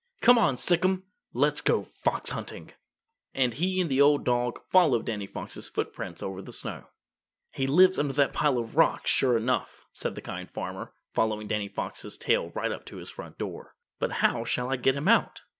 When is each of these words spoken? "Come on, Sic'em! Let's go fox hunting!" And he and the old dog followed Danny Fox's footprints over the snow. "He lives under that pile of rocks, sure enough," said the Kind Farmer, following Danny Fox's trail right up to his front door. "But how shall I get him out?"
"Come 0.21 0.39
on, 0.39 0.55
Sic'em! 0.57 1.03
Let's 1.31 1.61
go 1.61 1.83
fox 1.83 2.31
hunting!" 2.31 2.71
And 3.35 3.53
he 3.53 3.79
and 3.79 3.87
the 3.87 4.01
old 4.01 4.25
dog 4.25 4.59
followed 4.71 5.05
Danny 5.05 5.27
Fox's 5.27 5.67
footprints 5.69 6.23
over 6.23 6.41
the 6.41 6.51
snow. 6.51 6.87
"He 7.51 7.67
lives 7.67 7.99
under 7.99 8.13
that 8.13 8.33
pile 8.33 8.57
of 8.57 8.75
rocks, 8.77 9.11
sure 9.11 9.37
enough," 9.37 9.85
said 9.93 10.15
the 10.15 10.21
Kind 10.23 10.49
Farmer, 10.49 10.91
following 11.13 11.47
Danny 11.47 11.67
Fox's 11.67 12.17
trail 12.17 12.49
right 12.55 12.71
up 12.71 12.83
to 12.87 12.97
his 12.97 13.11
front 13.11 13.37
door. 13.37 13.75
"But 13.99 14.13
how 14.23 14.43
shall 14.43 14.71
I 14.73 14.75
get 14.75 14.95
him 14.95 15.07
out?" 15.07 15.43